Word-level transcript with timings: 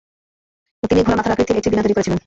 তিনি 0.83 1.01
ঘোড়ার 1.01 1.17
মাথার 1.17 1.33
আকৃতির 1.33 1.57
একটি 1.57 1.69
বীণা 1.71 1.83
তৈরি 1.83 1.95
করেছিলেন। 1.95 2.19